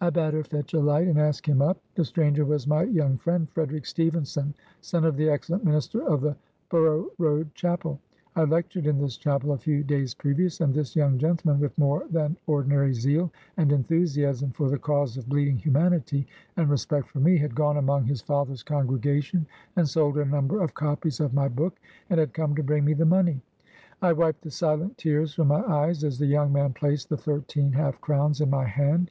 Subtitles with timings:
[0.00, 1.80] I bade her fetch a light, and ask him up.
[1.94, 6.34] The stranger was my young friend, Frederick Stephenson, son of the excellent minister of the
[6.70, 8.00] Bor ough Road Chapel.
[8.34, 12.04] I lectured in this chapel a few days previous, and this young gentleman, with more
[12.10, 16.26] than ordinary zeal and enthusiasm for the cause of bleeding humanity
[16.56, 19.46] and respect for me, had gone among his father's congregation
[19.76, 21.80] and sold a number of copies 72 BIOGRAPHY OF of my book,
[22.10, 23.40] and had come to bring me the money.
[24.02, 27.70] I wiped the silent tears from my eyes, as the young man placed the thirteen
[27.74, 29.06] half crowns in my hand.